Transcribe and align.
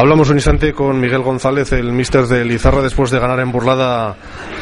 Hablamos 0.00 0.30
un 0.30 0.38
instante 0.38 0.72
con 0.72 0.98
Miguel 0.98 1.20
González, 1.20 1.72
el 1.72 1.92
mister 1.92 2.26
de 2.26 2.42
Lizarra, 2.42 2.80
después 2.80 3.10
de 3.10 3.18
ganar 3.18 3.38
en 3.40 3.52
burlada 3.52 4.16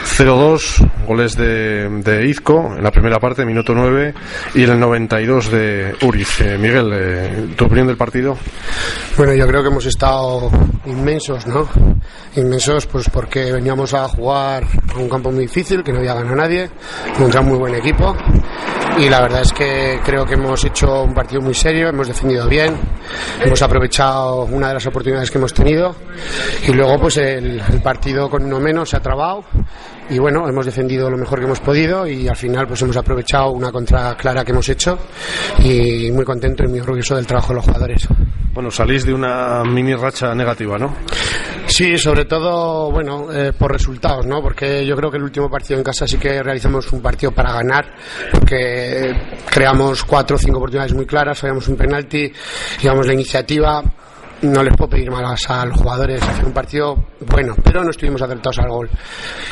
0-2, 0.05 1.07
goles 1.07 1.37
de, 1.37 1.89
de, 1.89 2.27
Izco 2.27 2.75
en 2.77 2.83
la 2.83 2.91
primera 2.91 3.21
parte, 3.21 3.45
minuto 3.45 3.73
9, 3.73 4.15
y 4.57 4.65
en 4.65 4.71
el 4.71 4.81
92 4.81 5.53
de 5.53 5.95
Uriz. 6.03 6.41
Eh, 6.41 6.59
Miguel, 6.59 6.91
eh, 6.93 7.55
¿tu 7.57 7.67
opinión 7.67 7.87
del 7.87 7.97
partido? 7.97 8.37
Bueno, 9.17 9.33
yo 9.33 9.47
creo 9.47 9.63
que 9.63 9.69
hemos 9.69 9.87
estado 9.87 10.51
inmensos, 10.87 11.47
¿no? 11.47 11.69
Inmensos, 12.35 12.87
pues 12.87 13.09
porque 13.09 13.53
veníamos 13.53 13.95
a 13.95 14.09
jugar 14.09 14.65
a 14.93 14.99
un 14.99 15.09
campo 15.09 15.31
muy 15.31 15.43
difícil, 15.43 15.85
que 15.85 15.93
no 15.93 16.01
había 16.01 16.15
ganado 16.15 16.35
nadie, 16.35 16.69
contra 17.17 17.43
un 17.43 17.51
muy 17.51 17.59
buen 17.59 17.77
equipo, 17.77 18.17
y 19.01 19.09
la 19.09 19.21
verdad 19.21 19.43
es 19.43 19.53
que 19.53 20.01
creo 20.05 20.25
que 20.25 20.35
hemos 20.35 20.65
hecho 20.65 21.03
un 21.03 21.15
partido 21.15 21.41
muy 21.41 21.55
serio, 21.55 21.89
hemos 21.89 22.09
defendido 22.09 22.49
bien, 22.49 22.77
hemos 23.41 23.63
aprovechado 23.63 24.45
una 24.45 24.69
de 24.69 24.75
las 24.75 24.87
oportunidades 24.87 25.31
que 25.31 25.39
hemos 25.39 25.55
tenido 25.55 25.95
y 26.67 26.73
luego 26.73 26.99
pues 26.99 27.19
el, 27.19 27.63
partido 27.83 28.29
con 28.29 28.45
uno 28.45 28.59
menos 28.59 28.91
se 28.91 28.97
ha 28.97 29.01
trabado 29.01 29.45
y 30.11 30.19
bueno, 30.19 30.49
hemos 30.49 30.67
defendido 30.67 31.09
lo 31.11 31.17
mejor 31.17 31.39
que 31.39 31.45
hemos 31.45 31.61
podido 31.61 32.07
y 32.07 32.27
al 32.27 32.37
final 32.37 32.67
pues 32.67 32.83
hemos 32.83 32.97
aprovechado 32.97 33.51
una 33.51 33.71
contra 33.71 34.17
clara 34.17 34.45
que 34.45 34.51
hemos 34.51 34.69
hecho 34.69 34.99
y 35.61 36.11
muy 36.11 36.25
contento 36.25 36.65
y 36.65 36.69
muy 36.69 36.81
orgulloso 36.81 37.15
del 37.15 37.27
trabajo 37.27 37.49
de 37.49 37.55
los 37.55 37.65
jugadores. 37.65 38.09
Bueno, 38.53 38.71
salís 38.71 39.05
de 39.05 39.15
una 39.15 39.63
mini 39.63 39.95
racha 39.95 40.35
negativa, 40.35 40.77
¿no? 40.77 40.93
Sí, 41.69 41.99
sobre 41.99 42.25
todo, 42.25 42.91
bueno, 42.91 43.31
eh, 43.31 43.53
por 43.53 43.71
resultados, 43.71 44.27
¿no? 44.27 44.43
Porque 44.43 44.85
yo 44.87 44.97
creo 44.97 45.11
que 45.11 45.19
el 45.19 45.23
último 45.23 45.51
partido 45.51 45.79
en 45.79 45.85
casa 45.85 46.09
sí 46.09 46.17
que 46.17 46.43
realizamos 46.43 46.91
un 46.93 47.03
partido 47.03 47.31
para 47.31 47.53
ganar, 47.53 47.95
porque 48.33 49.15
creamos 49.51 50.03
cuatro 50.03 50.37
o 50.37 50.39
cinco 50.39 50.57
oportunidades 50.57 50.95
muy 50.95 51.05
claras, 51.05 51.39
fallamos 51.39 51.69
un 51.69 51.77
penalti, 51.77 52.33
llevamos 52.83 53.07
la 53.07 53.13
iniciativa, 53.13 53.83
no 54.43 54.63
les 54.63 54.75
puedo 54.77 54.91
pedir 54.91 55.11
más 55.11 55.49
a 55.51 55.67
los 55.67 55.77
jugadores 55.77 56.23
hacer 56.23 56.45
un 56.45 56.53
partido 56.53 56.97
bueno, 57.27 57.55
pero 57.63 57.83
no 57.83 57.91
estuvimos 57.91 58.23
acertados 58.23 58.59
al 58.61 58.69
gol. 58.69 58.91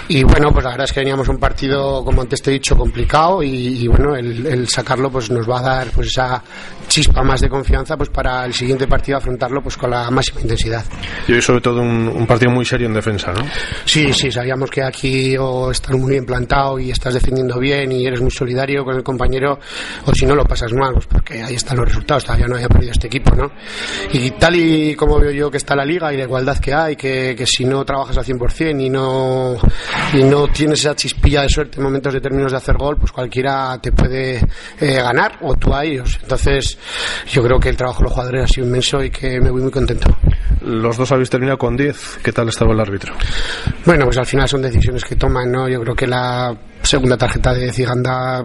Y 0.09 0.23
bueno, 0.23 0.51
pues 0.53 0.65
la 0.65 0.71
verdad 0.71 0.85
es 0.85 0.93
que 0.93 1.01
veníamos 1.01 1.29
un 1.29 1.39
partido, 1.39 2.05
como 2.05 2.23
antes 2.23 2.41
te 2.41 2.51
he 2.51 2.55
dicho, 2.55 2.77
complicado 2.77 3.43
y, 3.43 3.85
y 3.85 3.89
bueno, 3.89 4.15
el, 4.15 4.47
el, 4.47 4.69
sacarlo 4.69 5.11
pues 5.11 5.31
nos 5.31 5.49
va 5.49 5.59
a 5.59 5.63
dar 5.63 5.91
pues 5.91 6.09
esa 6.09 6.43
chispa 6.87 7.23
más 7.23 7.41
de 7.41 7.49
confianza 7.49 7.97
pues 7.97 8.09
para 8.11 8.45
el 8.45 8.55
siguiente 8.55 8.87
partido 8.87 9.19
afrontarlo 9.19 9.61
pues 9.63 9.77
con 9.77 9.91
la 9.91 10.11
máxima 10.11 10.41
intensidad. 10.41 10.85
Y 11.27 11.33
hoy 11.33 11.43
sobre 11.43 11.61
todo 11.61 11.81
un, 11.81 12.09
un 12.09 12.27
partido 12.27 12.53
muy 12.53 12.65
serio 12.65 12.87
en 12.87 12.95
defensa, 12.95 13.33
¿no? 13.33 13.45
Sí, 13.85 14.13
sí, 14.13 14.31
sabíamos 14.31 14.71
que 14.71 14.83
aquí 14.83 15.37
o 15.37 15.71
estás 15.71 15.97
muy 15.97 16.13
bien 16.13 16.25
plantado 16.25 16.79
y 16.79 16.91
estás 16.91 17.15
defendiendo 17.15 17.59
bien 17.59 17.91
y 17.91 18.07
eres 18.07 18.21
muy 18.21 18.31
solidario 18.31 18.85
con 18.85 18.97
el 18.97 19.03
compañero 19.03 19.59
o 20.05 20.15
si 20.15 20.25
no 20.25 20.35
lo 20.35 20.45
pasas 20.45 20.73
mal, 20.73 20.95
pues 20.95 21.07
porque 21.07 21.43
ahí 21.43 21.55
están 21.55 21.77
los 21.79 21.87
resultados, 21.87 22.25
todavía 22.25 22.47
no 22.47 22.55
había 22.55 22.69
perdido 22.69 22.93
este 22.93 23.09
equipo, 23.09 23.35
¿no? 23.35 23.51
Y 24.13 24.31
tal 24.33 24.55
y 24.55 24.76
como 24.95 25.19
veo 25.19 25.31
yo 25.31 25.51
que 25.51 25.57
está 25.57 25.75
la 25.75 25.85
liga 25.85 26.13
y 26.13 26.17
la 26.17 26.25
igualdad 26.25 26.59
que 26.59 26.75
hay, 26.75 26.97
que, 26.97 27.35
que 27.37 27.47
si 27.47 27.65
no 27.65 27.85
trabajas 27.85 28.19
al 28.19 28.25
100% 28.25 28.81
y 28.81 28.91
no, 28.91 29.57
y 30.13 30.23
no 30.23 30.49
tienes 30.49 30.81
esa 30.81 30.95
chispilla 30.95 31.43
de 31.43 31.49
suerte 31.49 31.79
en 31.79 31.85
momentos 31.85 32.13
determinados 32.13 32.53
de 32.53 32.59
hacer 32.59 32.77
gol, 32.77 32.97
pues 32.97 33.13
cualquiera 33.13 33.79
te 33.81 33.93
puede 33.93 34.37
eh, 34.81 34.95
ganar 34.97 35.39
o 35.43 35.55
tú 35.55 35.75
a 35.75 35.85
ellos. 35.85 36.19
Entonces, 36.23 36.79
yo 37.31 37.43
creo 37.43 37.59
que 37.59 37.69
el 37.69 37.77
trabajo 37.77 38.01
de 38.01 38.05
los 38.05 38.13
jugadores 38.13 38.45
ha 38.45 38.49
sido 38.49 38.67
inmenso 38.67 39.03
y 39.03 39.11
que 39.11 39.41
me 39.41 39.51
voy 39.51 39.63
muy 39.63 39.71
contento. 39.71 40.09
Los 40.63 40.97
dos 40.97 41.13
habéis 41.13 41.31
terminado 41.31 41.59
con 41.59 41.77
10. 41.77 42.21
¿Qué 42.23 42.33
tal 42.33 42.49
estaba 42.49 42.73
el 42.73 42.81
árbitro? 42.81 43.15
Bueno, 43.85 44.05
pues 44.05 44.19
al 44.19 44.27
final 44.27 44.49
son 44.49 44.63
decisiones 44.63 45.05
que 45.05 45.17
toman, 45.17 45.51
¿no? 45.51 45.69
Yo 45.69 45.81
creo 45.81 45.95
que 45.95 46.07
la 46.07 46.57
segunda 46.83 47.17
tarjeta 47.17 47.53
de 47.55 47.73
Ciganda 47.73 48.45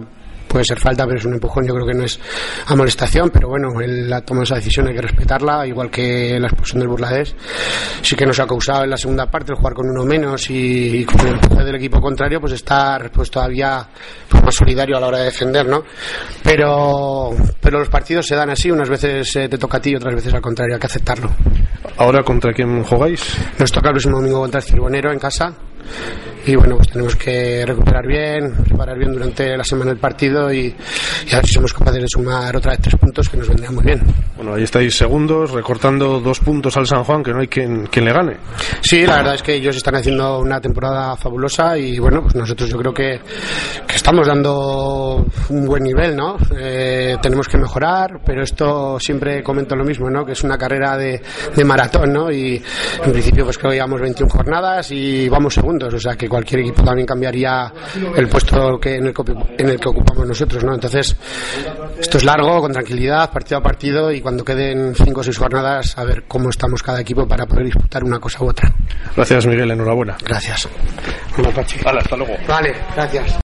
puede 0.52 0.66
ser 0.66 0.78
falta, 0.78 1.06
pero 1.06 1.18
es 1.18 1.24
un 1.24 1.32
empujón, 1.32 1.66
yo 1.66 1.72
creo 1.72 1.86
que 1.86 1.94
no 1.94 2.04
es 2.04 2.20
amonestación, 2.66 3.30
pero 3.30 3.48
bueno, 3.48 3.80
él 3.80 4.12
ha 4.12 4.20
tomado 4.20 4.44
esa 4.44 4.56
decisión, 4.56 4.86
hay 4.86 4.94
que 4.94 5.00
respetarla, 5.00 5.66
igual 5.66 5.90
que 5.90 6.38
la 6.38 6.48
expulsión 6.48 6.80
del 6.80 6.88
Burladés. 6.88 7.34
Sí 8.02 8.14
que 8.14 8.26
nos 8.26 8.38
ha 8.38 8.46
causado 8.46 8.84
en 8.84 8.90
la 8.90 8.98
segunda 8.98 9.30
parte 9.30 9.52
el 9.52 9.56
jugar 9.56 9.72
con 9.72 9.88
uno 9.88 10.04
menos 10.04 10.50
y, 10.50 10.98
y 10.98 11.04
con 11.06 11.26
el 11.26 11.34
empuje 11.34 11.64
del 11.64 11.76
equipo 11.76 12.00
contrario, 12.00 12.38
pues 12.38 12.52
estar 12.52 13.10
pues 13.10 13.30
todavía 13.30 13.88
pues, 14.28 14.42
más 14.44 14.54
solidario 14.54 14.98
a 14.98 15.00
la 15.00 15.06
hora 15.06 15.18
de 15.18 15.24
defender, 15.24 15.66
¿no? 15.66 15.84
Pero, 16.42 17.30
pero 17.58 17.78
los 17.78 17.88
partidos 17.88 18.26
se 18.26 18.36
dan 18.36 18.50
así, 18.50 18.70
unas 18.70 18.90
veces 18.90 19.34
eh, 19.36 19.48
te 19.48 19.56
toca 19.56 19.78
a 19.78 19.80
ti 19.80 19.90
y 19.92 19.96
otras 19.96 20.14
veces 20.14 20.34
al 20.34 20.42
contrario, 20.42 20.74
hay 20.74 20.80
que 20.80 20.86
aceptarlo. 20.86 21.30
¿Ahora 21.96 22.22
contra 22.22 22.52
quién 22.52 22.82
jugáis? 22.84 23.22
Nos 23.58 23.72
toca 23.72 23.88
el 23.88 23.94
próximo 23.94 24.18
domingo 24.18 24.40
contra 24.40 24.60
el 24.60 24.66
Cirbonero 24.66 25.12
en 25.12 25.18
casa 25.18 25.54
y 26.44 26.56
bueno, 26.56 26.76
pues 26.76 26.88
tenemos 26.88 27.14
que 27.14 27.64
recuperar 27.64 28.06
bien, 28.06 28.52
preparar 28.64 28.98
bien 28.98 29.12
durante 29.12 29.56
la 29.56 29.62
semana 29.62 29.92
el 29.92 29.98
partido 29.98 30.52
y, 30.52 30.74
y, 31.26 31.32
a 31.32 31.36
ver 31.36 31.46
si 31.46 31.52
somos 31.52 31.72
capaces 31.72 32.02
de 32.02 32.08
sumar 32.08 32.56
otra 32.56 32.72
vez 32.72 32.80
tres 32.82 32.96
puntos 32.96 33.28
que 33.28 33.36
nos 33.36 33.48
vendrían 33.48 33.74
muy 33.74 33.84
bien. 33.84 34.02
Bueno, 34.36 34.54
ahí 34.54 34.64
estáis 34.64 34.96
segundos, 34.96 35.52
recortando 35.52 36.20
dos 36.20 36.40
puntos 36.40 36.76
al 36.76 36.86
San 36.86 37.04
Juan, 37.04 37.22
que 37.22 37.32
no 37.32 37.40
hay 37.40 37.46
quien, 37.46 37.86
quien 37.86 38.04
le 38.04 38.12
gane. 38.12 38.36
Sí, 38.80 39.06
la 39.06 39.18
verdad 39.18 39.34
es 39.36 39.42
que 39.42 39.54
ellos 39.54 39.76
están 39.76 39.94
haciendo 39.94 40.40
una 40.40 40.60
temporada 40.60 41.16
fabulosa 41.16 41.78
y 41.78 41.98
bueno, 41.98 42.22
pues 42.22 42.34
nosotros 42.34 42.68
yo 42.68 42.78
creo 42.78 42.92
que, 42.92 43.20
que 43.86 43.94
estamos 43.94 44.26
dando 44.26 45.24
un 45.48 45.66
buen 45.66 45.84
nivel, 45.84 46.16
¿no? 46.16 46.36
Eh, 46.58 47.16
tenemos 47.22 47.46
que 47.46 47.58
mejorar, 47.58 48.20
pero 48.24 48.42
esto 48.42 48.98
siempre 48.98 49.42
comento 49.44 49.76
lo 49.76 49.84
mismo, 49.84 50.10
¿no? 50.10 50.24
Que 50.24 50.32
es 50.32 50.42
una 50.42 50.58
carrera 50.58 50.96
de, 50.96 51.22
de 51.54 51.64
maratón, 51.64 52.12
¿no? 52.12 52.30
Y 52.32 52.60
en 53.04 53.12
principio 53.12 53.44
pues 53.44 53.58
creo 53.58 53.70
que 53.70 53.76
llevamos 53.76 54.00
21 54.00 54.32
jornadas 54.32 54.90
y 54.90 55.28
vamos 55.28 55.54
segundos, 55.54 55.71
o 55.80 55.98
sea 55.98 56.14
que 56.14 56.28
cualquier 56.28 56.60
equipo 56.60 56.82
también 56.82 57.06
cambiaría 57.06 57.72
el 58.16 58.28
puesto 58.28 58.78
que 58.78 58.96
en, 58.96 59.06
el 59.06 59.14
que, 59.14 59.22
en 59.58 59.68
el 59.68 59.80
que 59.80 59.88
ocupamos 59.88 60.26
nosotros, 60.26 60.64
¿no? 60.64 60.74
Entonces, 60.74 61.16
esto 61.98 62.18
es 62.18 62.24
largo, 62.24 62.60
con 62.60 62.72
tranquilidad, 62.72 63.30
partido 63.30 63.58
a 63.58 63.62
partido 63.62 64.12
y 64.12 64.20
cuando 64.20 64.44
queden 64.44 64.94
cinco 64.94 65.20
o 65.20 65.24
seis 65.24 65.38
jornadas 65.38 65.96
a 65.98 66.04
ver 66.04 66.24
cómo 66.26 66.50
estamos 66.50 66.82
cada 66.82 67.00
equipo 67.00 67.26
para 67.26 67.46
poder 67.46 67.66
disputar 67.66 68.04
una 68.04 68.18
cosa 68.18 68.44
u 68.44 68.48
otra. 68.48 68.72
Gracias, 69.16 69.46
Miguel, 69.46 69.70
enhorabuena. 69.70 70.16
Gracias. 70.24 70.68
Vale, 71.84 72.00
hasta 72.00 72.16
luego. 72.16 72.34
Vale, 72.46 72.74
gracias. 72.94 73.38